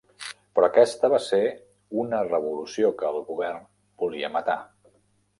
Però 0.59 0.67
aquesta 0.67 1.09
va 1.13 1.17
ser 1.25 1.41
una 2.03 2.21
revolució 2.29 2.89
que 3.01 3.11
el 3.13 3.19
govern 3.27 3.67
volia 4.05 4.31
matar. 4.37 4.57